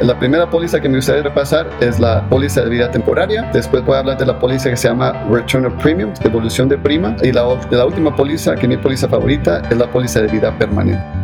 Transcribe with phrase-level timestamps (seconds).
[0.00, 3.48] La primera póliza que me gustaría repasar es la póliza de vida temporaria.
[3.52, 6.76] Después voy a hablar de la póliza que se llama Return of Premium, devolución de
[6.76, 7.16] prima.
[7.22, 10.56] Y la, la última póliza, que es mi póliza favorita, es la póliza de vida
[10.58, 11.23] permanente.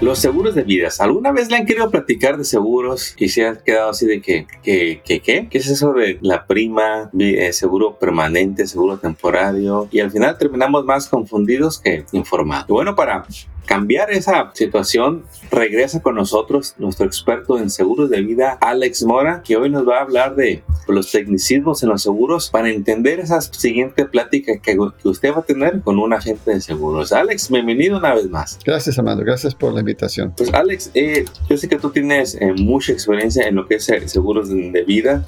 [0.00, 1.00] Los seguros de vidas.
[1.00, 4.46] ¿Alguna vez le han querido platicar de seguros y se han quedado así de que,
[4.62, 5.48] que, que qué?
[5.48, 9.88] ¿Qué es eso de la prima, eh, seguro permanente, seguro temporario?
[9.90, 12.66] Y al final terminamos más confundidos que informados.
[12.68, 13.24] bueno, para
[13.64, 19.56] cambiar esa situación, regresa con nosotros nuestro experto en seguros de vida, Alex Mora, que
[19.56, 24.04] hoy nos va a hablar de los tecnicismos en los seguros para entender esa siguiente
[24.04, 27.12] plática que, usted va a tener con un agente de seguros.
[27.12, 28.58] Alex, bienvenido una vez más.
[28.64, 29.24] Gracias, Amando.
[29.24, 30.32] Gracias por la invitación.
[30.36, 33.88] Pues, Alex, eh, yo sé que tú tienes eh, mucha experiencia en lo que es
[33.88, 35.26] eh, seguros de vida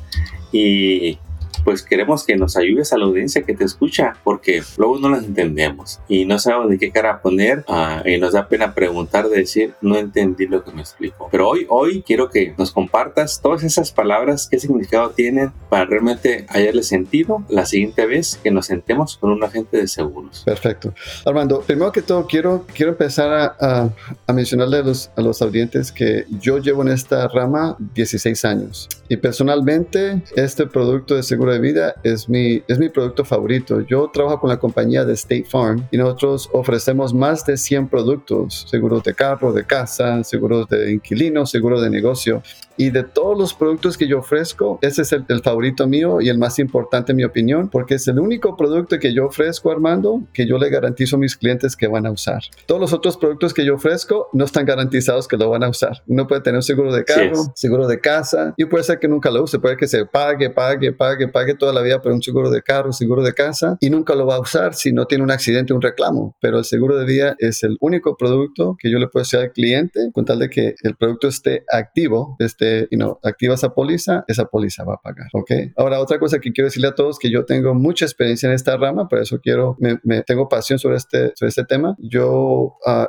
[0.52, 1.18] y
[1.64, 5.24] pues queremos que nos ayudes a la audiencia que te escucha, porque luego no las
[5.24, 9.38] entendemos y no sabemos de qué cara poner ah, y nos da pena preguntar de
[9.38, 11.28] decir, no entendí lo que me explicó.
[11.30, 16.46] Pero hoy, hoy quiero que nos compartas todas esas palabras, qué significado tienen para realmente
[16.48, 20.42] hallarle sentido la siguiente vez que nos sentemos con un agente de seguros.
[20.44, 20.94] Perfecto.
[21.24, 23.90] Armando, primero que todo, quiero, quiero empezar a,
[24.26, 28.88] a, mencionarle a los, a los audientes que yo llevo en esta rama 16 años
[29.08, 33.80] y personalmente este producto de seguro vida es mi, es mi producto favorito.
[33.80, 38.66] Yo trabajo con la compañía de State Farm y nosotros ofrecemos más de 100 productos,
[38.68, 42.42] seguros de carro, de casa, seguros de inquilino, seguro de negocio.
[42.76, 46.38] Y de todos los productos que yo ofrezco, ese es el, favorito mío y el
[46.38, 50.46] más importante en mi opinión, porque es el único producto que yo ofrezco, Armando, que
[50.46, 52.42] yo le garantizo a mis clientes que van a usar.
[52.66, 56.02] Todos los otros productos que yo ofrezco no están garantizados que lo van a usar.
[56.06, 59.30] Uno puede tener un seguro de carro, seguro de casa, y puede ser que nunca
[59.30, 62.50] lo use, puede que se pague, pague, pague, pague toda la vida por un seguro
[62.50, 65.30] de carro, seguro de casa, y nunca lo va a usar si no tiene un
[65.30, 66.36] accidente, un reclamo.
[66.40, 69.52] Pero el seguro de vida es el único producto que yo le puedo decir al
[69.52, 74.46] cliente con tal de que el producto esté activo, esté no activa esa póliza, esa
[74.46, 75.50] póliza va a pagar, ¿ok?
[75.76, 78.76] Ahora, otra cosa que quiero decirle a todos, que yo tengo mucha experiencia en esta
[78.76, 81.96] rama, por eso quiero, me, tengo pasión sobre este, sobre este tema.
[81.98, 83.06] Yo uh,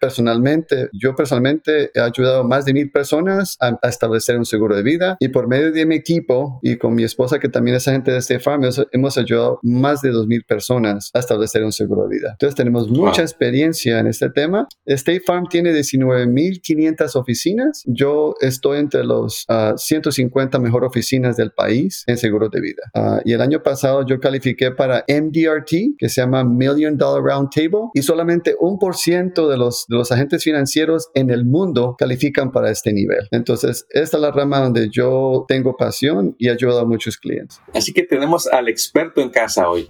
[0.00, 4.82] personalmente, yo personalmente he ayudado a más de mil personas a, establecer un seguro de
[4.82, 8.10] vida y por medio de mi equipo y con mi esposa, que también es agente
[8.10, 12.16] de State Farm, hemos ayudado más de dos mil personas a establecer un seguro de
[12.16, 12.30] vida.
[12.32, 14.68] Entonces, tenemos mucha experiencia en este tema.
[14.86, 17.82] State Farm tiene 19.500 oficinas.
[17.86, 22.82] Yo estoy entre los 150 ah, mejor oficinas del país en seguros de vida.
[22.94, 27.50] Ah, y el año pasado yo califiqué para MDRT, que se llama Million Dollar Round
[27.50, 31.96] Table, y solamente un por ciento de los, de los agentes financieros en el mundo
[31.98, 33.28] califican para este nivel.
[33.30, 37.60] Entonces, esta es la rama donde yo tengo pasión y ayudo a muchos clientes.
[37.74, 39.88] Así que tenemos al experto en casa hoy.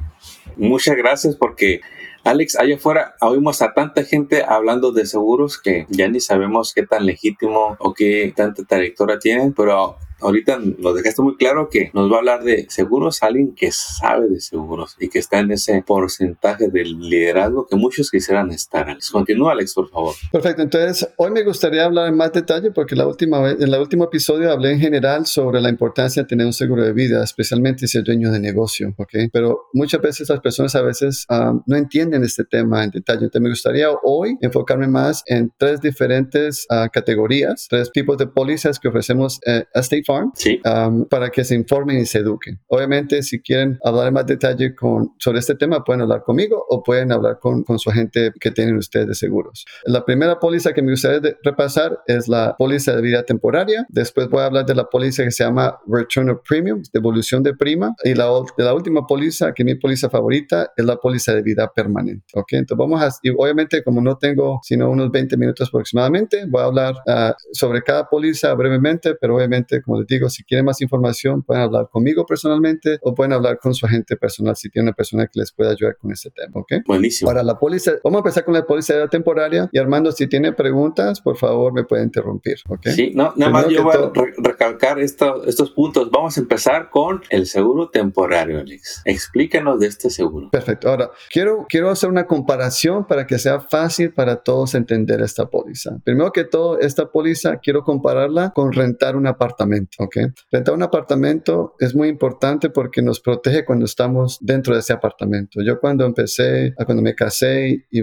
[0.56, 1.80] Muchas gracias porque
[2.24, 6.86] Alex, allá afuera oímos a tanta gente hablando de seguros que ya ni sabemos qué
[6.86, 12.10] tan legítimo o qué tanta trayectoria tienen, pero ahorita lo dejaste muy claro que nos
[12.10, 15.82] va a hablar de seguros alguien que sabe de seguros y que está en ese
[15.86, 18.88] porcentaje del liderazgo que muchos quisieran estar.
[18.88, 20.14] Alex, continúa Alex, por favor.
[20.32, 23.80] Perfecto, entonces hoy me gustaría hablar en más detalle porque la última vez, en el
[23.80, 27.86] último episodio hablé en general sobre la importancia de tener un seguro de vida, especialmente
[27.86, 29.14] si es dueño de negocio, ¿ok?
[29.32, 33.24] Pero muchas veces las personas a veces um, no entienden este tema en detalle.
[33.24, 38.78] Entonces me gustaría hoy enfocarme más en tres diferentes uh, categorías, tres tipos de pólizas
[38.78, 40.32] que ofrecemos eh, a State Farm
[40.64, 42.58] um, para que se informen y se eduquen.
[42.68, 46.82] Obviamente, si quieren hablar en más detalle con, sobre este tema, pueden hablar conmigo o
[46.82, 49.66] pueden hablar con, con su agente que tienen ustedes de seguros.
[49.84, 53.84] La primera póliza que me gustaría repasar es la póliza de vida temporaria.
[53.90, 57.54] Después voy a hablar de la póliza que se llama Return of Premium, devolución de
[57.54, 57.94] prima.
[58.02, 61.70] Y la, la última póliza, que es mi póliza favorita, es la póliza de vida
[61.70, 62.24] permanente.
[62.32, 62.52] ¿Ok?
[62.52, 66.64] Entonces vamos a, y obviamente como no tengo sino unos 20 minutos aproximadamente, voy a
[66.64, 71.42] hablar uh, sobre cada póliza brevemente, pero obviamente, como les digo, si quieren más información,
[71.42, 75.26] pueden hablar conmigo personalmente o pueden hablar con su agente personal si tiene una persona
[75.26, 76.72] que les pueda ayudar con este tema, ¿ok?
[76.86, 77.30] Buenísimo.
[77.30, 80.52] Para la póliza, vamos a empezar con la póliza de temporaria y Armando, si tiene
[80.52, 82.88] preguntas, por favor me puede interrumpir, ¿ok?
[82.88, 86.10] Sí, no, nada más yo voy a recalcar estos puntos.
[86.10, 89.02] Vamos a empezar con el seguro temporario, Alex.
[89.04, 90.50] Explícanos de este seguro.
[90.50, 90.88] Perfecto.
[90.88, 95.98] Ahora, quiero, quiero hacer una comparación para que sea fácil para todos entender esta póliza.
[96.04, 99.87] Primero que todo, esta póliza quiero compararla con rentar un apartamento.
[99.98, 100.16] ¿Ok?
[100.50, 105.62] Rentar un apartamento es muy importante porque nos protege cuando estamos dentro de ese apartamento.
[105.62, 108.02] Yo cuando empecé, cuando me casé y,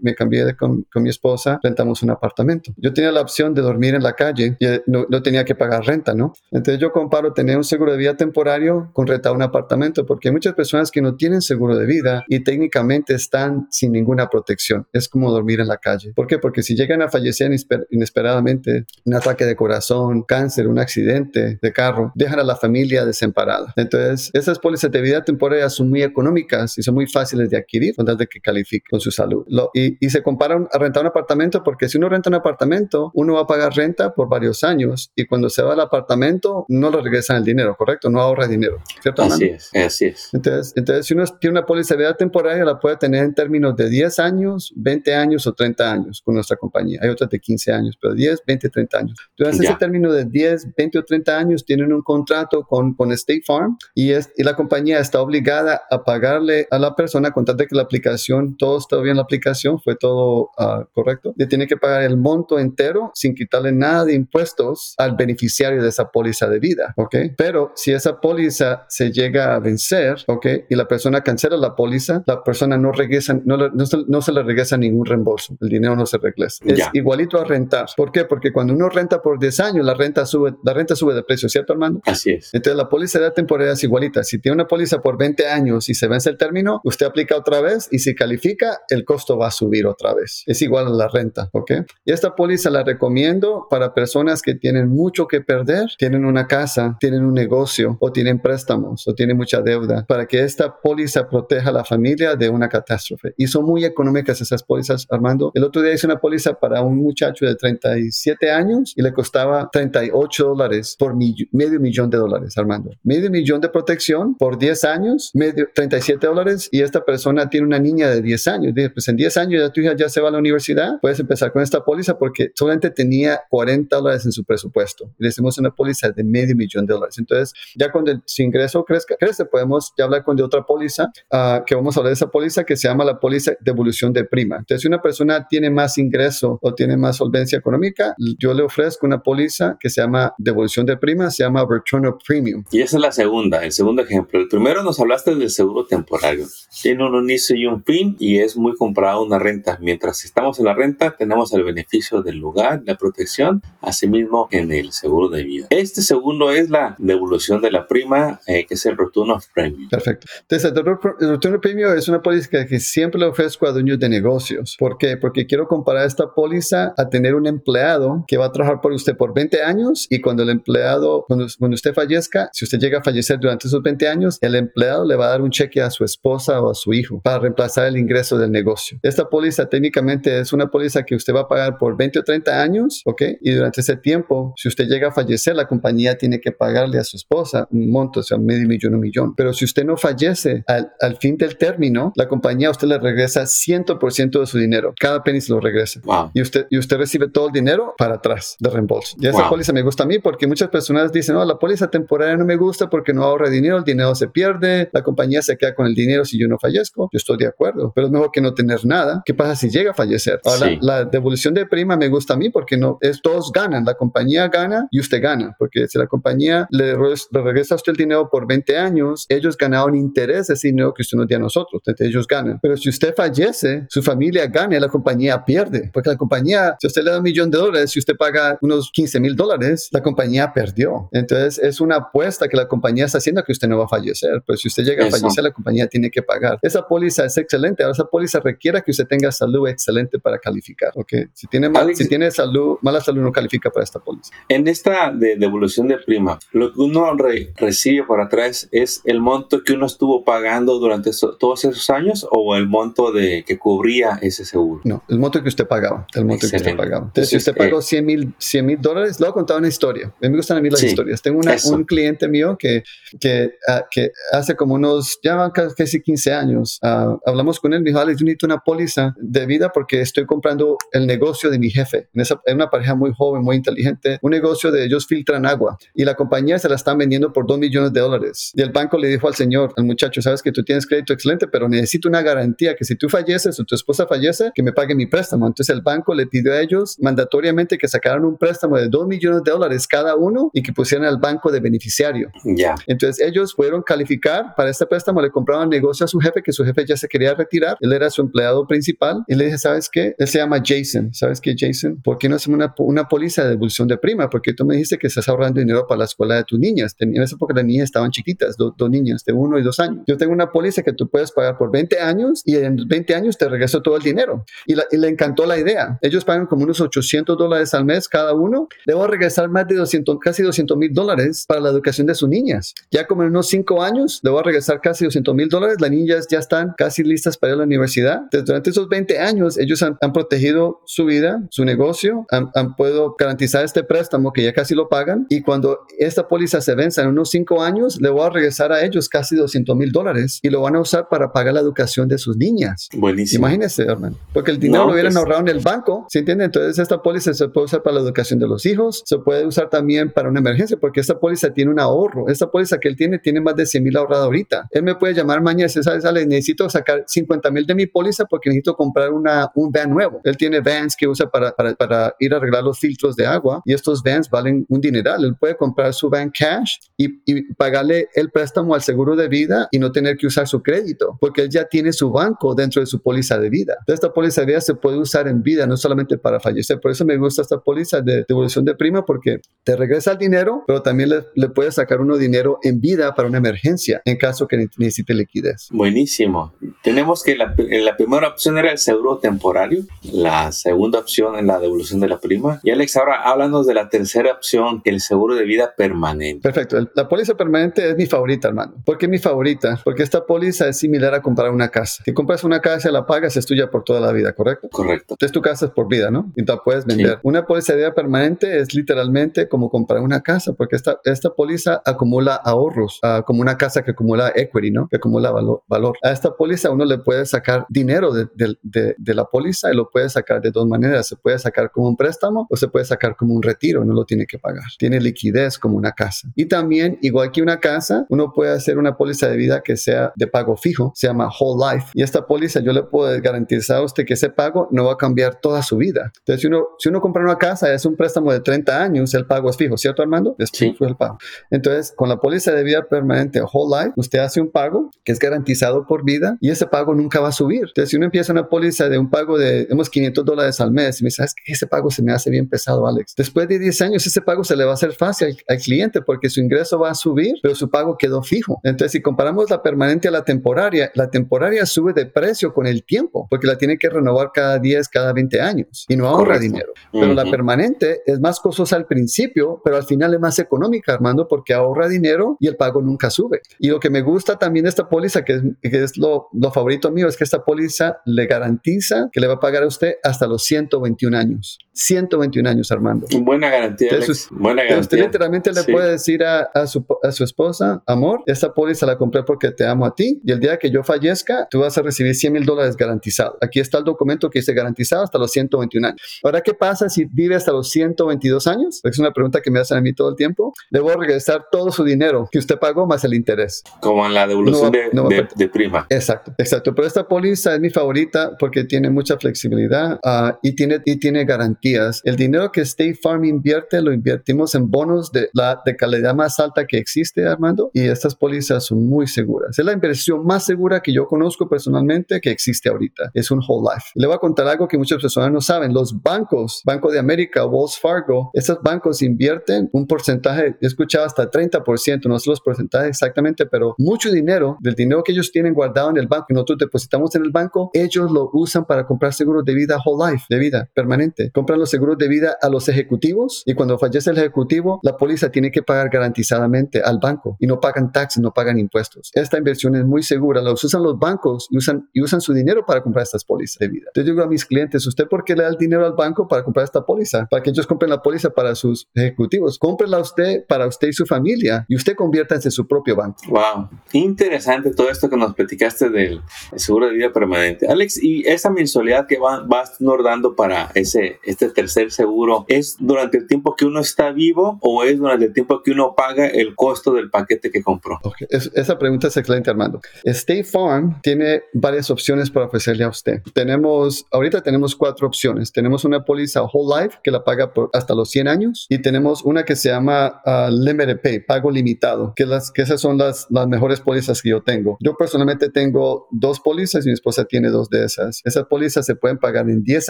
[0.00, 2.72] me cambié con, con, mi esposa, rentamos un apartamento.
[2.76, 5.84] Yo tenía la opción de dormir en la calle y no, no tenía que pagar
[5.84, 6.34] renta, ¿no?
[6.50, 10.32] Entonces yo comparo tener un seguro de vida temporario con rentar un apartamento porque hay
[10.32, 14.86] muchas personas que no tienen seguro de vida y técnicamente están sin ninguna protección.
[14.92, 16.12] Es como dormir en la calle.
[16.14, 16.38] ¿Por qué?
[16.38, 17.50] Porque si llegan a fallecer
[17.90, 23.72] inesperadamente, un ataque de corazón, cáncer, un accidente de carro, dejan a la familia desemparada.
[23.76, 27.94] Entonces, esas pólizas de vida temporaria son muy económicas y son muy fáciles de adquirir
[27.94, 29.44] con tal de que califiquen con su salud.
[29.74, 33.34] y, y, se comparan a rentar un apartamento porque si uno renta un apartamento, uno
[33.34, 37.00] va a pagar renta por varios años y cuando se va al apartamento no le
[37.00, 38.08] regresan el dinero, ¿correcto?
[38.08, 39.22] No ahorra dinero, ¿cierto?
[39.22, 40.30] Así es, así es.
[40.32, 43.76] Entonces, entonces, si uno tiene una póliza de vida temporaria, la puede tener en términos
[43.76, 47.00] de 10 años, 20 años o 30 años con nuestra compañía.
[47.02, 49.18] Hay otras de 15 años, pero 10, 20, 30 años.
[49.36, 53.42] Durante ese término de 10, 20 o 30 años tienen un contrato con, con State
[53.46, 57.56] Farm y, es, y la compañía está obligada a pagarle a la persona, con tal
[57.56, 61.46] de que la aplicación, todo está bien en la aplicación, fue todo uh, correcto, le
[61.46, 66.10] tiene que pagar el monto entero sin quitarle nada de impuestos al beneficiario de esa
[66.10, 67.16] póliza de vida, ¿ok?
[67.36, 70.46] Pero si esa póliza se llega a vencer, ¿ok?
[70.68, 74.32] Y la persona cancela la póliza, la persona no regresa, no, no, se, no se
[74.32, 76.64] le regresa ningún reembolso, el dinero no se regresa.
[76.64, 77.86] Es igualito a rentar.
[77.96, 78.24] ¿Por qué?
[78.24, 81.48] Porque cuando uno renta por 10 años, la renta sube, la renta sube de precio,
[81.48, 82.00] ¿cierto, Armando?
[82.04, 82.50] Así es.
[82.52, 84.24] Entonces la póliza de temporada es igualita.
[84.24, 87.60] Si tiene una póliza por 20 años y se vence el término, usted aplica otra
[87.60, 90.42] vez y si califica, el costo va a subir otra vez.
[90.46, 91.72] Es igual a la renta, ¿ok?
[92.04, 96.96] Y esta póliza la recomiendo para personas que tienen mucho que perder, tienen una casa,
[97.00, 101.70] tienen un negocio o tienen préstamos o tienen mucha deuda, para que esta póliza proteja
[101.70, 103.34] a la familia de una catástrofe.
[103.36, 105.50] Y son muy económicas esas pólizas, Armando.
[105.54, 109.68] El otro día hice una póliza para un muchacho de 37 años y le costaba
[109.72, 112.90] 38 dólares por medio millón de dólares, Armando.
[113.02, 117.78] Medio millón de protección por 10 años, medio 37 dólares y esta persona tiene una
[117.78, 118.74] niña de 10 años.
[118.74, 121.18] Dije, pues en 10 años ya tu hija ya se va a la universidad, puedes
[121.18, 125.10] empezar con esta póliza porque solamente tenía 40 dólares en su presupuesto.
[125.18, 127.18] Le hicimos una póliza de medio millón de dólares.
[127.18, 131.64] Entonces, ya cuando el, ingreso crezca, crece, podemos ya hablar con de otra póliza, uh,
[131.64, 134.24] que vamos a hablar de esa póliza que se llama la póliza de evolución de
[134.24, 134.56] prima.
[134.56, 139.06] Entonces, si una persona tiene más ingreso o tiene más solvencia económica, yo le ofrezco
[139.06, 142.64] una póliza que se llama devolución de prima, se llama Return of Premium.
[142.70, 144.38] Y esa es la segunda, el segundo ejemplo.
[144.40, 146.46] El primero nos hablaste del seguro temporario.
[146.82, 149.78] Tiene un inicio y un fin y es muy comprado una renta.
[149.80, 154.92] Mientras estamos en la renta, tenemos el beneficio del lugar, la protección, asimismo en el
[154.92, 155.66] seguro de vida.
[155.70, 159.88] Este segundo es la devolución de la prima, eh, que es el Return of Premium.
[159.88, 160.26] Perfecto.
[160.42, 164.08] Entonces, el Return of Premium es una póliza que siempre le ofrezco a dueños de
[164.08, 164.76] negocios.
[164.78, 165.16] ¿Por qué?
[165.16, 169.16] Porque quiero comparar esta póliza a tener un empleado que va a trabajar por usted
[169.16, 173.02] por 20 años y cuando el empleado, cuando, cuando usted fallezca, si usted llega a
[173.02, 176.04] fallecer durante esos 20 años, el empleado le va a dar un cheque a su
[176.04, 178.98] esposa o a su hijo para reemplazar el ingreso del negocio.
[179.02, 182.62] Esta póliza técnicamente es una póliza que usted va a pagar por 20 o 30
[182.62, 183.22] años, ¿ok?
[183.40, 187.04] Y durante ese tiempo, si usted llega a fallecer, la compañía tiene que pagarle a
[187.04, 189.34] su esposa un monto, o sea, medio millón, un millón.
[189.36, 192.98] Pero si usted no fallece al, al fin del término, la compañía a usted le
[192.98, 194.94] regresa 100% de su dinero.
[194.98, 196.00] Cada penny se lo regresa.
[196.34, 199.16] Y, usted, y usted recibe todo el dinero para atrás de reembolso.
[199.20, 202.34] Y esa póliza me gusta a mí porque muchas personas dicen, no, la póliza temporaria
[202.34, 205.74] no me gusta porque no ahorra dinero, el dinero se pierde, la compañía se queda
[205.74, 207.10] con el dinero si yo no fallezco.
[207.12, 209.22] Yo estoy de acuerdo, pero es mejor que no tener nada.
[209.26, 210.40] ¿Qué pasa si llega a fallecer?
[210.46, 213.84] Ahora, la devolución de prima me gusta a mí porque no, es, todos ganan.
[213.84, 215.54] La compañía gana y usted gana.
[215.58, 219.58] Porque si la compañía le, le regresa a usted el dinero por 20 años, ellos
[219.58, 221.82] ganaron interés ese dinero que usted nos dio a nosotros.
[221.84, 222.58] Entonces ellos ganan.
[222.62, 225.90] Pero si usted fallece, su familia gana y la compañía pierde.
[225.92, 228.90] Porque la compañía, si usted le da un millón de dólares, si usted paga unos
[228.90, 231.08] 15 mil dólares, la compañía perdió.
[231.12, 234.42] Entonces es una apuesta que la compañía está haciendo que usted no va a fallecer.
[234.46, 236.58] Pero si usted llega a fallecer, la compañía tiene que pagar.
[236.62, 237.82] Esa póliza es excelente.
[237.82, 240.92] Ahora esa póliza requiere que usted tenga salud excelente para calificar.
[240.94, 241.26] Okay.
[241.34, 244.32] Si tiene, mal, si tiene salud, mala salud no califica para esta póliza.
[244.48, 247.16] En esta de devolución de prima, lo que uno
[247.56, 252.56] recibe para atrás es el monto que uno estuvo pagando durante todos esos años o
[252.56, 254.80] el monto de que cubría ese seguro.
[254.84, 257.06] No, el monto que usted pagaba, el monto que usted pagaba.
[257.06, 260.12] Entonces, si usted pagó 100 mil 100 mil dólares, le voy a contar una historia.
[260.20, 261.22] Mí me gustan a mí las historias.
[261.22, 262.84] Tengo una, un cliente mío que,
[263.18, 267.80] que, uh, que hace como unos, ya van casi 15 años, uh, hablamos con él,
[267.80, 271.58] me dijo, Alex, yo necesito una póliza de vida porque estoy comprando el negocio de
[271.58, 272.08] mi jefe.
[272.12, 276.04] En esa, una pareja muy joven, muy inteligente, un negocio de ellos filtran agua y
[276.04, 278.52] la compañía se la están vendiendo por 2 millones de dólares.
[278.54, 281.48] Y el banco le dijo al señor, al muchacho, sabes que tú tienes crédito excelente,
[281.48, 284.94] pero necesito una garantía que si tú falleces o tu esposa fallece, que me pague
[284.94, 285.46] mi préstamo.
[285.46, 289.42] Entonces el banco le pidió a ellos mandatoriamente que sacaran un préstamo de 2 millones
[289.42, 292.30] de dólares cada uno uno y que pusieran al banco de beneficiario.
[292.44, 292.74] Ya.
[292.86, 296.64] Entonces ellos fueron calificar para este préstamo, le compraban negocio a su jefe, que su
[296.64, 300.14] jefe ya se quería retirar, él era su empleado principal, y le dije, ¿sabes qué?
[300.18, 302.00] Él se llama Jason, ¿sabes qué, Jason?
[302.02, 304.28] ¿Por qué no hacemos una, una póliza de devolución de prima?
[304.30, 306.94] Porque tú me dijiste que estás ahorrando dinero para la escuela de tus niñas.
[306.98, 310.04] En esa época las niñas estaban chiquitas, dos niñas de uno y dos años.
[310.06, 313.38] Yo tengo una póliza que tú puedes pagar por 20 años y en 20 años
[313.38, 314.44] te regreso todo el dinero.
[314.66, 315.98] Y, le encantó la idea.
[316.02, 318.68] Ellos pagan como unos 800 dólares al mes cada uno.
[318.86, 322.74] Debo regresar más de 200, casi 200 mil dólares para la educación de sus niñas.
[322.90, 325.76] Ya como en unos 5 años, debo regresar casi 200 mil dólares.
[325.80, 328.20] Las niñas ya están casi listas para ir a la universidad.
[328.24, 333.14] Entonces, durante esos 20 años, ellos han, protegido su vida, su negocio, han, han podido
[333.18, 335.26] garantizar este préstamo que ya casi lo pagan.
[335.28, 338.84] Y cuando esta póliza se vence en unos 5 años, le voy a regresar a
[338.84, 342.18] ellos casi 200 mil dólares y lo van a usar para pagar la educación de
[342.18, 342.88] sus niñas.
[342.94, 343.46] Buenísimo.
[343.46, 344.16] Imagínese, hermano.
[344.32, 346.44] Porque el dinero lo hubieran pues ahorrado en el banco, ¿se entiende?
[346.44, 349.68] Entonces esta póliza se puede usar para la educación de los hijos, se puede usar
[349.70, 352.28] también para una emergencia, porque esta póliza tiene un ahorro.
[352.28, 354.68] Esta póliza que él tiene tiene más de 100 mil ahorrado ahorita.
[354.70, 356.04] Él me puede llamar mañana y decir, ¿sabes?
[356.26, 360.20] necesito sacar 50 mil de mi póliza porque necesito comprar una, un van nuevo.
[360.24, 363.62] Él tiene vans que usa para, para, para ir a arreglar los filtros de agua
[363.64, 365.24] y estos vans valen un dineral.
[365.24, 369.68] Él puede comprar su van cash y, y pagarle el préstamo al seguro de vida
[369.70, 372.86] y no tener que usar su crédito, porque él ya tiene su banco dentro de
[372.86, 373.76] su póliza de vida.
[373.86, 376.80] Esta póliza de vida se puede usar en vida, no solamente para fallecer.
[376.80, 380.64] Por eso me gusta esta póliza de devolución de prima, porque te regresa el dinero,
[380.66, 384.46] pero también le, le puedes sacar uno dinero en vida para una emergencia, en caso
[384.46, 385.68] que necesite liquidez.
[385.70, 386.52] Buenísimo.
[386.82, 391.58] Tenemos que la, la primera opción era el seguro temporario, la segunda opción es la
[391.58, 392.60] devolución de la prima.
[392.62, 396.42] Y Alex, ahora háblanos de la tercera opción, el seguro de vida permanente.
[396.42, 396.76] Perfecto.
[396.94, 398.74] La póliza permanente es mi favorita, hermano.
[398.84, 399.80] ¿Por qué mi favorita?
[399.84, 402.02] Porque esta póliza es similar a comprar una casa.
[402.04, 404.68] Si compras una casa, la pagas, es tuya por toda la vida, ¿correcto?
[404.70, 405.14] Correcto.
[405.14, 406.32] Entonces tu casa es por vida, ¿no?
[406.36, 407.18] Y la puedes vender.
[407.22, 411.82] Una póliza de vida permanente es literalmente como comprar una casa, porque esta, esta póliza
[411.84, 414.88] acumula ahorros, uh, como una casa que acumula equity, ¿no?
[414.88, 415.64] Que acumula valor.
[415.68, 415.98] valor.
[416.02, 419.90] A esta póliza uno le puede sacar dinero de, de, de, la póliza y lo
[419.90, 421.08] puede sacar de dos maneras.
[421.08, 424.06] Se puede sacar como un préstamo o se puede sacar como un retiro, no lo
[424.06, 424.64] tiene que pagar.
[424.78, 426.26] Tiene liquidez como una casa.
[426.34, 430.10] Y también, igual que una casa, uno puede hacer una póliza de vida que sea
[430.16, 431.88] de pago fijo, se llama Whole Life.
[431.92, 434.96] Y esta póliza yo le puedo garantizar a usted que ese pago no va a
[434.96, 436.12] cambiar toda su vida.
[436.20, 439.26] Entonces, si uno, si uno compra una casa, es un préstamo de 30 años, el
[439.26, 440.36] pago es fijo, ¿cierto, Armando?
[440.38, 440.70] Es sí.
[440.70, 441.18] fijo el pago.
[441.50, 445.18] Entonces, con la póliza de vida permanente Whole Life, usted hace un pago que es
[445.18, 447.62] garantizado por vida y ese pago nunca va a subir.
[447.66, 451.00] Entonces, si uno empieza una póliza de un pago de, digamos, 500 dólares al mes
[451.00, 451.52] y me dice, ¿sabes qué?
[451.52, 453.14] Ese pago se me hace bien pesado, Alex.
[453.16, 456.02] Después de 10 años, ese pago se le va a hacer fácil al, al cliente
[456.02, 458.60] porque su ingreso va a subir, pero su pago quedó fijo.
[458.62, 462.84] Entonces, si comparamos la permanente a la temporaria, la temporaria sube de precio con el
[462.84, 466.42] tiempo, porque la tiene que renovar cada 10, cada 20 años y no ahorra Correcto.
[466.42, 466.72] dinero.
[466.92, 467.14] Pero Ujú.
[467.14, 471.54] la permanente es más costosa al principio, pero al final es más económica, Armando, porque
[471.54, 473.40] ahorra dinero y el pago nunca sube.
[473.58, 476.50] Y lo que me gusta también de esta póliza, que es, que es lo, lo
[476.52, 479.94] favorito mío, es que esta póliza le garantiza que le va a pagar a usted
[480.02, 481.58] hasta los 121 años.
[481.72, 483.06] 121 años, Armando.
[483.20, 484.42] Buena garantía, Entonces, Alex.
[484.42, 485.06] Buena Pero usted garantía.
[485.06, 485.72] literalmente le Sí.
[485.72, 489.66] puede decir a, a su, a su esposa, amor, esta póliza la compré porque te
[489.66, 492.44] amo a ti y el día que yo fallezca, tú vas a recibir 100 mil
[492.44, 493.36] dólares garantizados.
[493.40, 496.20] Aquí está el documento que dice garantizado hasta los 121 años.
[496.22, 498.80] Ahora, ¿qué pasa si vive hasta los 122 años?
[498.84, 500.52] Es una pregunta que me hacen a mí todo el tiempo.
[500.70, 503.62] Le voy a regresar todo su dinero que usted pagó más el interés.
[503.80, 505.86] Como en la devolución No, de, no, de- de prima.
[505.90, 506.74] Exacto, exacto.
[506.74, 511.24] Pero esta póliza es mi favorita porque tiene mucha flexibilidad ah, y, tiene, y tiene
[511.24, 512.00] garantías.
[512.04, 516.38] El dinero que State Farm invierte lo invertimos en bonos de la de calidad más
[516.40, 519.58] alta que existe, Armando, y estas pólizas son muy seguras.
[519.58, 523.10] Es la inversión más segura que yo conozco personalmente que existe ahorita.
[523.14, 523.88] Es un whole life.
[523.94, 525.72] Le voy a contar algo que muchas personas no saben.
[525.72, 529.02] Los bancos, Banco de América, Wells Fargo, estos bancos
[529.36, 534.56] invierten un porcentaje, he escuchado hasta 30%, no sé los porcentajes exactamente, pero mucho dinero
[534.60, 537.70] del dinero que ellos tienen guardado en el banco y nosotros depositamos en el banco,
[537.72, 541.30] ellos lo usan para comprar seguros de vida whole life, de vida permanente.
[541.32, 545.30] Compran los seguros de vida a los ejecutivos y cuando fallece el ejecutivo, la póliza
[545.30, 549.10] tiene que pagar garantizadamente al banco y no pagan taxes, no pagan impuestos.
[549.14, 552.64] Esta inversión es muy segura, los usan los bancos y usan, y usan su dinero
[552.66, 553.90] para comprar estas pólizas de vida.
[553.94, 556.42] Yo digo a mis clientes, ¿usted por qué le da el dinero al banco para
[556.42, 557.26] comprar esta póliza?
[557.26, 559.25] Para que ellos compren la póliza para sus ejecutivos.
[559.58, 563.16] Cómprenla usted para usted y su familia y usted conviértanse en su propio banco.
[563.28, 566.20] Wow, interesante todo esto que nos platicaste del
[566.56, 567.66] seguro de vida permanente.
[567.66, 573.18] Alex, ¿y esa mensualidad que va, vas dando para ese, este tercer seguro es durante
[573.18, 576.54] el tiempo que uno está vivo o es durante el tiempo que uno paga el
[576.54, 577.98] costo del paquete que compró?
[578.02, 579.80] Ok, es- esa pregunta es excelente, Armando.
[580.04, 583.22] State Farm tiene varias opciones para ofrecerle a usted.
[583.34, 585.52] Tenemos, ahorita tenemos cuatro opciones.
[585.52, 589.05] Tenemos una póliza Whole Life que la paga por hasta los 100 años y tenemos
[589.06, 592.98] tenemos una que se llama uh, Limited Pay, pago limitado, que, las, que esas son
[592.98, 594.76] las, las mejores pólizas que yo tengo.
[594.80, 598.20] Yo personalmente tengo dos pólizas y mi esposa tiene dos de esas.
[598.24, 599.88] Esas pólizas se pueden pagar en 10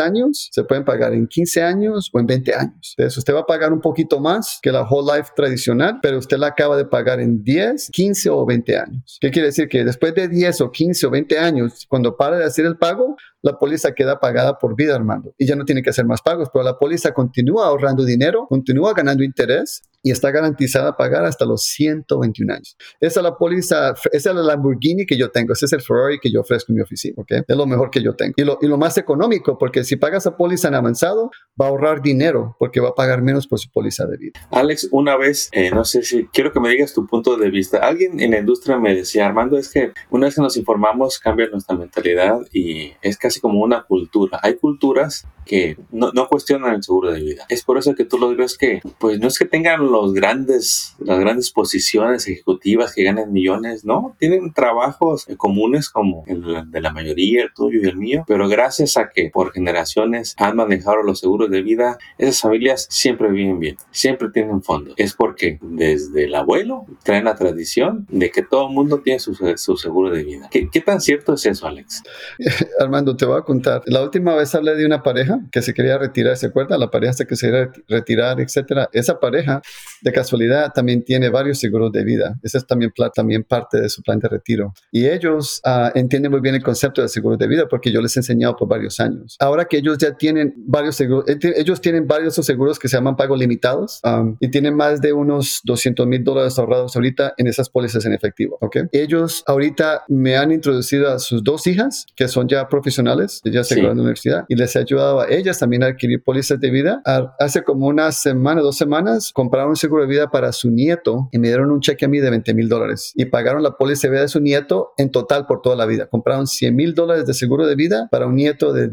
[0.00, 2.94] años, se pueden pagar en 15 años o en 20 años.
[2.98, 6.36] Entonces usted va a pagar un poquito más que la Whole Life tradicional, pero usted
[6.36, 9.16] la acaba de pagar en 10, 15 o 20 años.
[9.18, 9.66] ¿Qué quiere decir?
[9.66, 13.16] Que después de 10 o 15 o 20 años, cuando para de hacer el pago,
[13.46, 16.48] la póliza queda pagada por vida, Armando, y ya no tiene que hacer más pagos,
[16.52, 21.64] pero la póliza continúa ahorrando dinero, continúa ganando interés y está garantizada pagar hasta los
[21.64, 22.76] 121 años.
[23.00, 26.18] Esa es la póliza, esa es la Lamborghini que yo tengo, ese es el Ferrari
[26.20, 27.32] que yo ofrezco en mi oficina, ¿ok?
[27.46, 28.34] Es lo mejor que yo tengo.
[28.36, 31.68] Y lo, y lo más económico, porque si pagas a póliza en avanzado, va a
[31.68, 34.40] ahorrar dinero, porque va a pagar menos por su póliza de vida.
[34.50, 37.78] Alex, una vez, eh, no sé si, quiero que me digas tu punto de vista.
[37.78, 41.48] Alguien en la industria me decía, Armando, es que una vez que nos informamos, cambia
[41.48, 44.38] nuestra mentalidad y es casi como una cultura.
[44.42, 47.46] Hay culturas que no, no cuestionan el seguro de vida.
[47.48, 50.94] Es por eso que tú lo ves que, pues no es que tengan los grandes,
[50.98, 54.16] las grandes posiciones ejecutivas que ganan millones, ¿no?
[54.18, 58.96] Tienen trabajos comunes como el de la mayoría, el tuyo y el mío, pero gracias
[58.96, 63.76] a que por generaciones han manejado los seguros de vida, esas familias siempre viven bien,
[63.90, 64.94] siempre tienen fondo.
[64.96, 69.34] Es porque desde el abuelo traen la tradición de que todo el mundo tiene su,
[69.34, 70.48] su seguro de vida.
[70.50, 72.02] ¿Qué, ¿Qué, tan cierto es eso, Alex?
[72.80, 73.82] Armando, te voy a contar.
[73.86, 76.78] La última vez hablé de una pareja que se quería retirar, ¿se acuerda?
[76.78, 78.88] La pareja que se quería retirar, etcétera.
[78.92, 79.62] Esa pareja
[80.02, 82.38] de casualidad también tiene varios seguros de vida.
[82.42, 84.72] Esa es también, también parte de su plan de retiro.
[84.92, 88.16] Y ellos uh, entienden muy bien el concepto de seguro de vida porque yo les
[88.16, 89.36] he enseñado por varios años.
[89.40, 93.16] Ahora que ellos ya tienen varios seguros, eh, ellos tienen varios seguros que se llaman
[93.16, 97.70] pagos limitados um, y tienen más de unos 200 mil dólares ahorrados ahorita en esas
[97.70, 98.58] pólizas en efectivo.
[98.60, 98.82] ¿okay?
[98.92, 103.74] Ellos ahorita me han introducido a sus dos hijas que son ya profesionales, ya se
[103.74, 103.82] sí.
[103.82, 107.02] la universidad y les he ayudado a ellas también a adquirir pólizas de vida.
[107.38, 111.38] Hace como una semana, dos semanas, compraron un seguro de vida para su nieto y
[111.38, 114.12] me dieron un cheque a mí de 20 mil dólares y pagaron la póliza de
[114.12, 116.08] vida de su nieto en total por toda la vida.
[116.08, 118.88] Compraron 100 mil dólares de seguro de vida para un nieto de,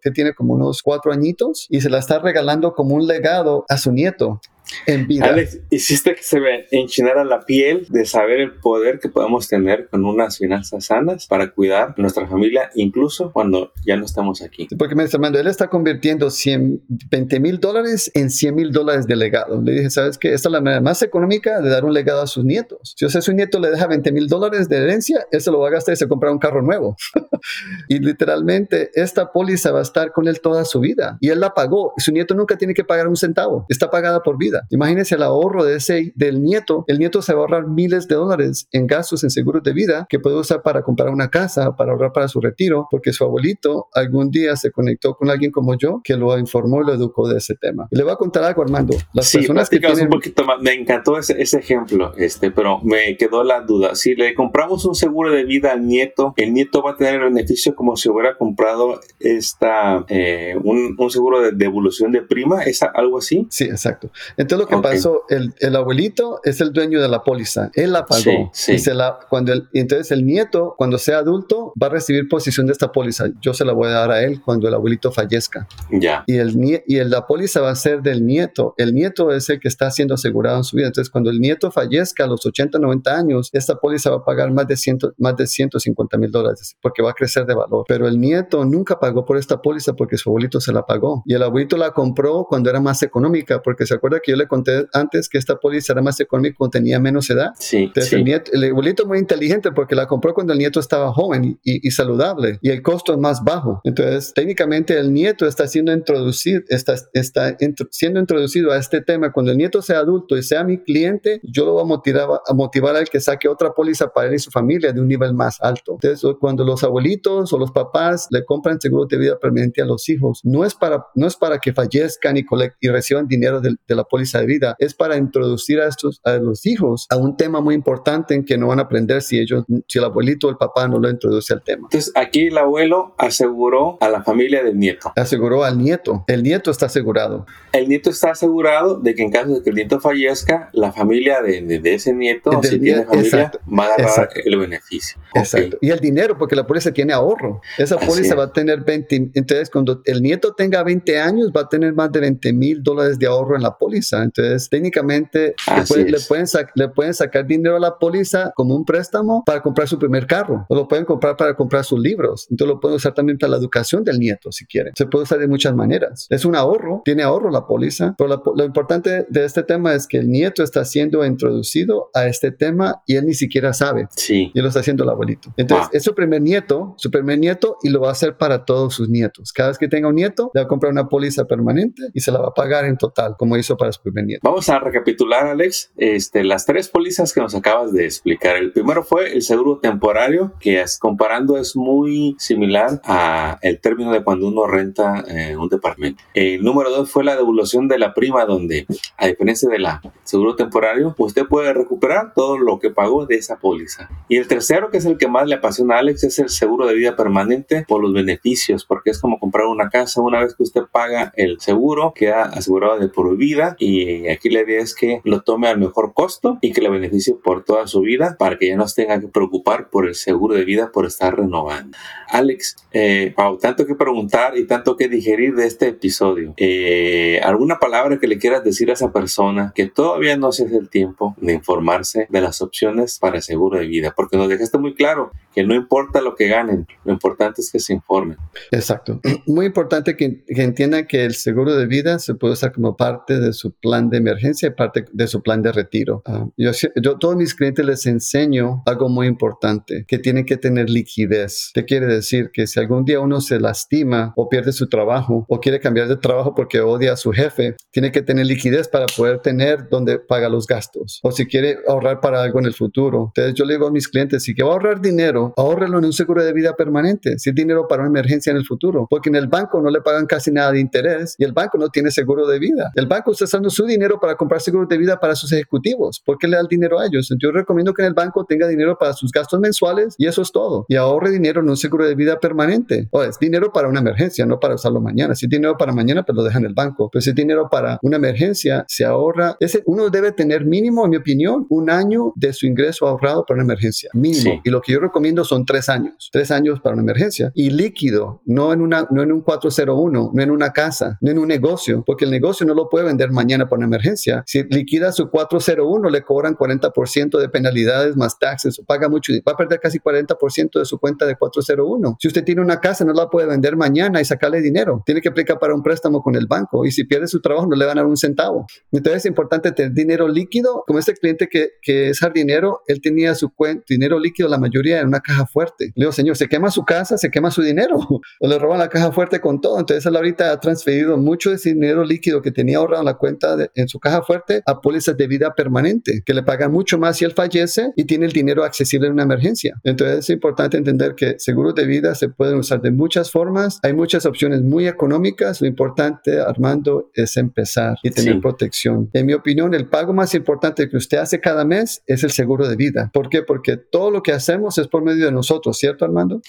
[0.00, 3.76] que tiene como unos cuatro añitos y se la está regalando como un legado a
[3.78, 4.40] su nieto
[4.86, 5.26] en vida.
[5.26, 9.88] Alex, hiciste que se me enchinara la piel de saber el poder que podemos tener
[9.88, 14.68] con unas finanzas sanas para cuidar nuestra familia, incluso cuando ya no estamos aquí.
[14.78, 19.60] Porque me él está convirtiendo 100, 20 mil dólares en 100 mil dólares de legado.
[19.60, 20.32] Le dije, ¿sabes qué?
[20.32, 22.94] Esta es la manera más económica de dar un legado a sus nietos.
[22.96, 25.60] Si o sea, su nieto le deja 20 mil dólares de herencia, él se lo
[25.60, 26.96] va a gastar y se compra un carro nuevo.
[27.88, 31.18] y literalmente, esta póliza va a estar con él toda su vida.
[31.20, 31.92] Y él la pagó.
[31.98, 33.66] Su nieto nunca tiene que pagar un centavo.
[33.68, 34.57] Está pagada por vida.
[34.70, 36.84] Imagínense el ahorro de ese, del nieto.
[36.86, 40.06] El nieto se va a ahorrar miles de dólares en gastos en seguros de vida
[40.08, 43.88] que puede usar para comprar una casa, para ahorrar para su retiro, porque su abuelito
[43.94, 47.38] algún día se conectó con alguien como yo que lo informó y lo educó de
[47.38, 47.88] ese tema.
[47.90, 48.96] Y le voy a contar algo, Armando.
[49.12, 50.04] Las sí, personas que tienen...
[50.04, 50.60] un poquito más.
[50.60, 53.94] Me encantó ese, ese, ejemplo, este, pero me quedó la duda.
[53.94, 57.32] Si le compramos un seguro de vida al nieto, el nieto va a tener el
[57.32, 62.82] beneficio como si hubiera comprado esta, eh, un, un, seguro de devolución de prima, ¿es
[62.82, 63.46] algo así?
[63.50, 64.10] Sí, exacto.
[64.36, 64.92] Entonces lo que okay.
[64.92, 68.22] pasó, el, el, abuelito es el dueño de la póliza, él la pagó.
[68.22, 68.72] Sí, sí.
[68.74, 72.66] Y se la, cuando el, entonces el nieto, cuando sea adulto, va a recibir posición
[72.66, 73.26] de esta póliza.
[73.40, 75.66] Yo se la voy a dar a él cuando el abuelito fallezca.
[75.90, 76.24] Ya.
[76.26, 78.74] Y, el, y el, la póliza va a ser del nieto.
[78.76, 80.86] El nieto es el que está siendo asegurado en su vida.
[80.86, 84.50] Entonces, cuando el nieto fallezca a los 80, 90 años, esta póliza va a pagar
[84.52, 87.84] más de, 100, más de 150 mil dólares porque va a crecer de valor.
[87.88, 91.22] Pero el nieto nunca pagó por esta póliza porque su abuelito se la pagó.
[91.26, 94.46] Y el abuelito la compró cuando era más económica, porque se acuerda que yo le
[94.46, 97.52] conté antes que esta póliza era más económica cuando tenía menos edad.
[97.58, 98.16] Sí, Entonces sí.
[98.16, 101.86] El, nieto, el abuelito muy inteligente porque la compró cuando el nieto estaba joven y,
[101.86, 103.80] y, saludable y el costo es más bajo.
[103.84, 109.32] Entonces, técnicamente el nieto está siendo introducido, está, está intro, siendo introducido a este tema.
[109.32, 112.54] Cuando el nieto sea adulto y sea mi cliente, yo lo voy a motivar, a
[112.54, 115.60] motivar al que saque otra póliza para él y su familia de un nivel más
[115.60, 115.98] alto.
[116.00, 120.08] Entonces, cuando los abuelitos o los papás le compran seguro de vida permanente a los
[120.08, 122.44] hijos, no es para, no es para que fallezcan y,
[122.80, 126.32] y reciban dinero de, de la póliza de vida, es para introducir a, estos, a
[126.34, 129.64] los hijos a un tema muy importante en que no van a aprender si ellos,
[129.86, 131.88] si el abuelito o el papá no lo introduce al tema.
[131.90, 135.12] Entonces, aquí el abuelo aseguró a la familia del nieto.
[135.16, 136.24] Aseguró al nieto.
[136.26, 137.46] El nieto está asegurado.
[137.72, 141.42] El nieto está asegurado de que en caso de que el nieto fallezca, la familia
[141.42, 145.20] de, de, de ese nieto, Del si tiene familia, exacto, va a agarrar el beneficio.
[145.34, 145.78] Exacto.
[145.80, 147.60] Y el dinero, porque la póliza tiene ahorro.
[147.76, 148.38] Esa Así póliza es.
[148.38, 149.30] va a tener 20.
[149.34, 153.18] Entonces, cuando el nieto tenga 20 años, va a tener más de 20 mil dólares
[153.18, 154.07] de ahorro en la póliza.
[154.08, 154.22] Póliza.
[154.22, 158.84] Entonces, técnicamente le pueden, le pueden, le, pueden sacar dinero a la póliza como un
[158.84, 162.46] préstamo para comprar su primer carro o lo pueden comprar para comprar sus libros.
[162.50, 164.92] Entonces, lo pueden usar también para la educación del nieto si quieren.
[164.96, 166.26] Se puede usar de muchas maneras.
[166.30, 170.18] Es un ahorro, tiene ahorro la póliza, pero lo importante de este tema es que
[170.18, 174.08] el nieto está siendo introducido a este tema y él ni siquiera sabe.
[174.10, 174.50] Sí.
[174.54, 175.52] Y lo está haciendo el abuelito.
[175.56, 178.94] Entonces, es su primer nieto, su primer nieto y lo va a hacer para todos
[178.94, 179.52] sus nietos.
[179.52, 182.32] Cada vez que tenga un nieto, le va a comprar una póliza permanente y se
[182.32, 184.40] la va a pagar en total, como hizo para nieto.
[184.42, 188.56] Vamos a recapitular, Alex, este, las tres pólizas que nos acabas de explicar.
[188.56, 194.12] El primero fue el seguro temporario, que es, comparando es muy similar a el término
[194.12, 196.22] de cuando uno renta eh, un departamento.
[196.34, 200.56] El número dos fue la devolución de la prima, donde a diferencia de la seguro
[200.56, 204.08] temporario, usted puede recuperar todo lo que pagó de esa póliza.
[204.28, 206.86] Y el tercero, que es el que más le apasiona a Alex, es el seguro
[206.86, 210.20] de vida permanente por los beneficios, porque es como comprar una casa.
[210.20, 213.74] Una vez que usted paga el seguro, queda asegurado de por vida.
[213.78, 213.87] Y
[214.30, 217.64] aquí la idea es que lo tome al mejor costo y que le beneficie por
[217.64, 220.64] toda su vida para que ya no se tenga que preocupar por el seguro de
[220.64, 221.96] vida por estar renovando.
[222.30, 226.54] Alex, eh, tanto que preguntar y tanto que digerir de este episodio.
[226.56, 230.76] Eh, ¿Alguna palabra que le quieras decir a esa persona que todavía no se hace
[230.76, 234.12] el tiempo de informarse de las opciones para seguro de vida?
[234.16, 237.80] Porque nos dejaste muy claro que no importa lo que ganen, lo importante es que
[237.80, 238.36] se informen.
[238.70, 239.20] Exacto.
[239.46, 243.38] Muy importante que, que entiendan que el seguro de vida se puede usar como parte
[243.38, 246.22] de su plan de emergencia y parte de su plan de retiro.
[246.26, 250.56] Ah, yo, yo a todos mis clientes les enseño algo muy importante, que tienen que
[250.56, 251.70] tener liquidez.
[251.74, 252.50] ¿Qué quiere decir?
[252.52, 256.16] Que si algún día uno se lastima o pierde su trabajo o quiere cambiar de
[256.16, 260.48] trabajo porque odia a su jefe, tiene que tener liquidez para poder tener donde paga
[260.48, 261.20] los gastos.
[261.22, 263.32] O si quiere ahorrar para algo en el futuro.
[263.34, 266.44] Entonces yo le digo a mis clientes, si quiere ahorrar dinero, ahórrelo en un seguro
[266.44, 269.48] de vida permanente, si es dinero para una emergencia en el futuro, porque en el
[269.48, 272.58] banco no le pagan casi nada de interés y el banco no tiene seguro de
[272.58, 272.90] vida.
[272.94, 276.22] El banco está usando su dinero para comprar seguros de vida para sus ejecutivos.
[276.24, 277.32] ¿Por qué le da el dinero a ellos?
[277.40, 280.52] Yo recomiendo que en el banco tenga dinero para sus gastos mensuales y eso es
[280.52, 280.86] todo.
[280.88, 283.08] Y ahorre dinero en un seguro de vida permanente.
[283.10, 285.34] O es dinero para una emergencia, no para usarlo mañana.
[285.34, 287.08] Si es dinero para mañana, pues lo deja en el banco.
[287.10, 289.56] Pero si es dinero para una emergencia, se ahorra.
[289.60, 293.56] Ese, uno debe tener mínimo, en mi opinión, un año de su ingreso ahorrado para
[293.56, 294.10] una emergencia.
[294.14, 294.60] Mínimo.
[294.64, 296.28] Y lo que yo recomiendo son tres años.
[296.32, 297.52] Tres años para una emergencia.
[297.54, 301.38] Y líquido, no en, una, no en un 401, no en una casa, no en
[301.38, 304.42] un negocio, porque el negocio no lo puede vender mañana una emergencia.
[304.46, 309.56] Si liquida su 401, le cobran 40% de penalidades más taxes, paga mucho, va a
[309.56, 312.16] perder casi 40% de su cuenta de 401.
[312.20, 315.02] Si usted tiene una casa, no la puede vender mañana y sacarle dinero.
[315.06, 317.76] Tiene que aplicar para un préstamo con el banco y si pierde su trabajo no
[317.76, 318.66] le van a dar un centavo.
[318.92, 320.84] Entonces es importante tener dinero líquido.
[320.86, 325.00] Como este cliente que, que es jardinero, él tenía su cuenta, dinero líquido, la mayoría
[325.00, 325.86] en una caja fuerte.
[325.94, 327.98] Le digo, señor, se quema su casa, se quema su dinero.
[328.40, 329.78] o le roban la caja fuerte con todo.
[329.78, 333.14] Entonces él ahorita ha transferido mucho de ese dinero líquido que tenía ahorrado en la
[333.14, 337.16] cuenta en su caja fuerte a pólizas de vida permanente, que le pagan mucho más
[337.16, 339.80] si él fallece y tiene el dinero accesible en una emergencia.
[339.84, 343.78] Entonces es importante entender que seguros de vida se pueden usar de muchas formas.
[343.82, 345.60] Hay muchas opciones muy económicas.
[345.60, 349.10] Lo importante, Armando, es empezar y tener protección.
[349.12, 352.68] En mi opinión, el pago más importante que usted hace cada mes es el seguro
[352.68, 353.10] de vida.
[353.12, 353.42] ¿Por qué?
[353.42, 356.40] Porque todo lo que hacemos es por medio de nosotros, ¿cierto, Armando?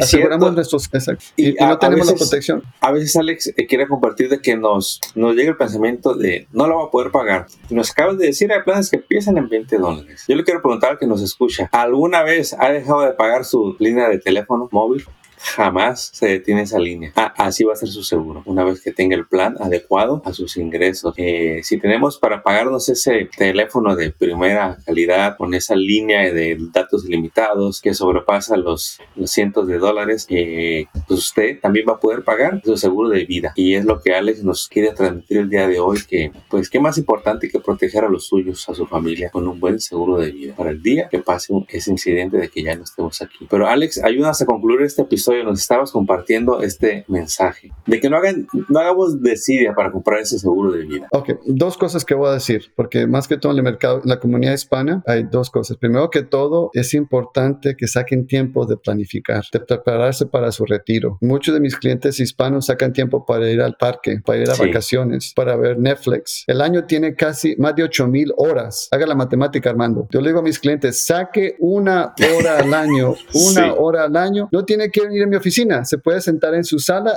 [0.00, 0.88] Aseguramos nuestros...
[1.36, 2.62] Y, no tenemos la protección.
[2.80, 6.14] A veces, Alex, eh, quiere compartir de que nos, nos llega el pensamiento
[6.52, 7.46] no lo va a poder pagar.
[7.70, 10.24] Nos acabas de decir, hay planes que empiezan en 20 dólares.
[10.28, 13.76] Yo le quiero preguntar al que nos escucha, ¿alguna vez ha dejado de pagar su
[13.78, 15.04] línea de teléfono móvil?
[15.40, 17.12] Jamás se detiene esa línea.
[17.16, 20.32] Ah, así va a ser su seguro, una vez que tenga el plan adecuado a
[20.32, 21.14] sus ingresos.
[21.16, 27.04] Eh, si tenemos para pagarnos ese teléfono de primera calidad con esa línea de datos
[27.04, 32.60] limitados que sobrepasa los, cientos de dólares, eh, pues usted también va a poder pagar
[32.64, 33.52] su seguro de vida.
[33.56, 36.80] Y es lo que Alex nos quiere transmitir el día de hoy, que pues qué
[36.80, 40.32] más importante que proteger a los suyos, a su familia, con un buen seguro de
[40.32, 43.46] vida para el día que pase ese incidente de que ya no estemos aquí.
[43.48, 48.16] Pero Alex, ayúdanos a concluir este episodio nos estabas compartiendo este mensaje de que no,
[48.16, 51.08] hagan, no hagamos desidia para comprar ese seguro de vida.
[51.12, 54.08] Ok, dos cosas que voy a decir, porque más que todo en el mercado, en
[54.08, 55.76] la comunidad hispana, hay dos cosas.
[55.76, 61.18] Primero que todo, es importante que saquen tiempo de planificar, de prepararse para su retiro.
[61.20, 65.32] Muchos de mis clientes hispanos sacan tiempo para ir al parque, para ir a vacaciones,
[65.34, 66.44] para ver Netflix.
[66.46, 68.88] El año tiene casi más de 8 mil horas.
[68.90, 70.08] Haga la matemática, Armando.
[70.10, 74.48] Yo le digo a mis clientes, saque una hora al año, una hora al año.
[74.52, 77.14] No tiene que venir venir a mi oficina, se puede sentar en su sala,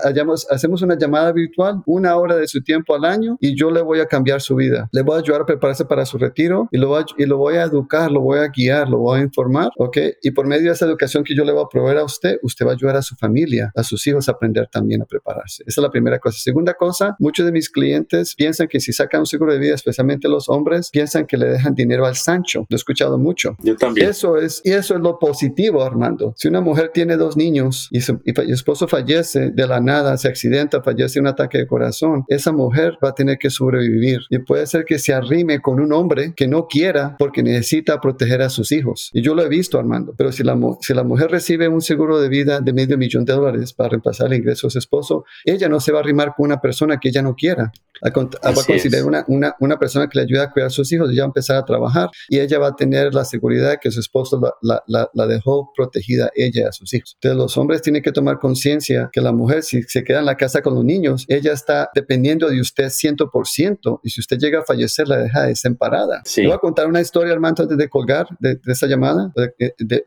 [0.49, 3.99] hacemos una llamada virtual, una hora de su tiempo al año y yo le voy
[3.99, 4.89] a cambiar su vida.
[4.91, 7.37] Le voy a ayudar a prepararse para su retiro y lo voy a, y lo
[7.37, 9.97] voy a educar, lo voy a guiar, lo voy a informar, ¿ok?
[10.21, 12.65] Y por medio de esa educación que yo le voy a proveer a usted, usted
[12.65, 15.63] va a ayudar a su familia, a sus hijos a aprender también a prepararse.
[15.65, 16.39] Esa es la primera cosa.
[16.39, 20.27] Segunda cosa, muchos de mis clientes piensan que si sacan un seguro de vida, especialmente
[20.27, 22.65] los hombres, piensan que le dejan dinero al Sancho.
[22.69, 23.55] Lo he escuchado mucho.
[23.63, 24.09] Yo también.
[24.09, 26.33] Eso es, y eso es lo positivo, Armando.
[26.37, 30.17] Si una mujer tiene dos niños y su, y su esposo fallece de la nada,
[30.17, 34.21] se accidenta, fallece un ataque de corazón, esa mujer va a tener que sobrevivir.
[34.31, 38.41] Y puede ser que se arrime con un hombre que no quiera porque necesita proteger
[38.41, 39.11] a sus hijos.
[39.13, 40.15] Y yo lo he visto, Armando.
[40.17, 43.33] Pero si la, si la mujer recibe un seguro de vida de medio millón de
[43.33, 46.47] dólares para reemplazar el ingreso de su esposo, ella no se va a arrimar con
[46.47, 47.71] una persona que ella no quiera.
[48.03, 51.09] Va a considerar una, una, una, persona que le ayuda a cuidar a sus hijos,
[51.11, 53.91] ella va a empezar a trabajar y ella va a tener la seguridad de que
[53.91, 57.15] su esposo la, la, la, dejó protegida ella y a sus hijos.
[57.15, 60.37] Entonces los hombres tienen que tomar conciencia que la mujer si se queda en la
[60.37, 64.63] casa con los niños, ella está dependiendo de usted 100% y si usted llega a
[64.63, 66.21] fallecer la deja desemparada.
[66.25, 66.45] Sí.
[66.45, 70.05] voy a contar una historia, Armando, antes de colgar de, esa llamada, de, de,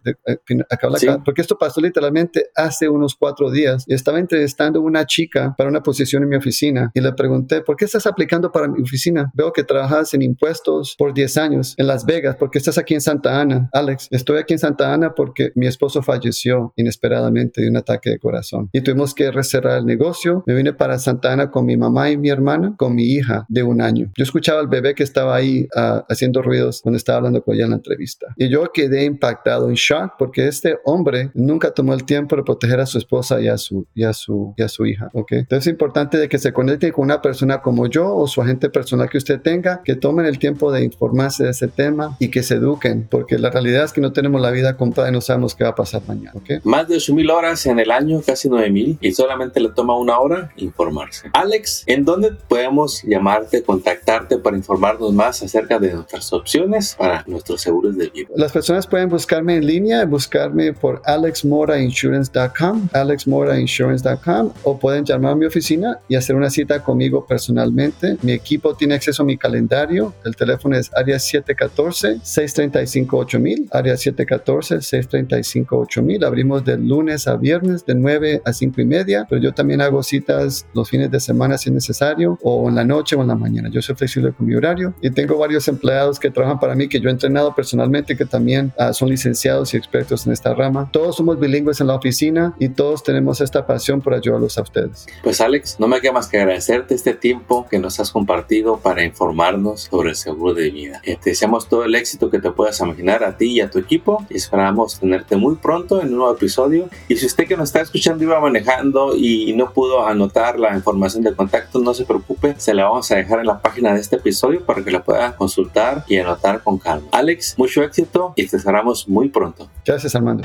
[1.24, 3.84] porque esto pasó literalmente hace unos cuatro días.
[3.86, 7.76] y Estaba entrevistando una chica para una posición en mi oficina y le pregunté, ¿por
[7.76, 9.30] qué estás aplicando para mi oficina?
[9.34, 12.36] Veo que trabajas en impuestos por 10 años en Las Vegas.
[12.36, 13.68] ¿Por qué estás aquí en Santa Ana?
[13.72, 18.18] Alex, estoy aquí en Santa Ana porque mi esposo falleció inesperadamente de un ataque de
[18.18, 20.42] corazón y tuvimos que recerrar el negocio.
[20.46, 23.62] Me vine para Santa Ana con mi mamá y mi hermana, con mi hija de
[23.62, 24.10] un año.
[24.16, 27.64] Yo escuchaba al bebé que estaba ahí uh, haciendo ruidos cuando estaba hablando con ella
[27.64, 28.26] en la entrevista.
[28.36, 32.80] Y yo quedé impactado, en shock, porque este hombre nunca tomó el tiempo de proteger
[32.80, 35.10] a su esposa y a su, y a su, y a su hija.
[35.12, 35.40] ¿okay?
[35.40, 38.70] Entonces es importante de que se conecte con una persona como yo o su agente
[38.70, 42.42] personal que usted tenga, que tomen el tiempo de informarse de ese tema y que
[42.42, 45.54] se eduquen, porque la realidad es que no tenemos la vida comprada y no sabemos
[45.54, 46.32] qué va a pasar mañana.
[46.34, 46.58] ¿okay?
[46.64, 47.30] Más de 8 mil
[47.64, 51.30] en el año, casi 9 mil, y solamente le toma una hora informarse.
[51.32, 57.62] Alex, ¿en dónde podemos llamarte, contactarte para informarnos más acerca de nuestras opciones para nuestros
[57.62, 58.28] seguros de vida?
[58.36, 65.46] Las personas pueden buscarme en línea, buscarme por alexmorainsurance.com, alexmorainsurance.com, o pueden llamar a mi
[65.46, 68.16] oficina y hacer una cita conmigo personalmente.
[68.22, 70.14] Mi equipo tiene acceso a mi calendario.
[70.24, 76.24] El teléfono es área 714-635-8000, área 714-635-8000.
[76.24, 80.02] Abrimos de lunes a viernes de 9 a 5 y media, pero yo también hago
[80.02, 83.34] citas los fines de semana si es necesario, o en la noche o en la
[83.34, 83.68] mañana.
[83.70, 87.00] Yo soy flexible con mi horario y tengo varios empleados que trabajan para mí que
[87.00, 90.88] yo he entrenado personalmente que también uh, son licenciados y expertos en esta rama.
[90.92, 95.06] Todos somos bilingües en la oficina y todos tenemos esta pasión por ayudarlos a ustedes.
[95.22, 99.04] Pues Alex, no me queda más que agradecerte este tiempo que nos has compartido para
[99.04, 101.00] informarnos sobre el seguro de vida.
[101.04, 103.78] Eh, te deseamos todo el éxito que te puedas imaginar a ti y a tu
[103.78, 106.88] equipo y esperamos tenerte muy pronto en un nuevo episodio.
[107.08, 111.22] Y si usted que nos está escuchando iba manejando y no pudo anotar la información
[111.22, 114.16] de contacto, no se preocupe, se la vamos a dejar en la página de este
[114.16, 117.08] episodio para que la pueda consultar y anotar con calma.
[117.12, 119.68] Alex, mucho éxito y te esperamos muy pronto.
[119.84, 120.44] Gracias, Armando.